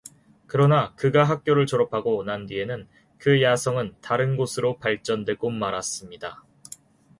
[0.47, 2.87] 그러나 그가 학교를 졸업하고 난 뒤에는
[3.19, 6.43] 그 야성은 다른 곳으로 발전되고 말았습니다.